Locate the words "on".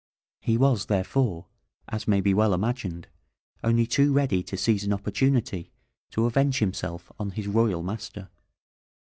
7.19-7.29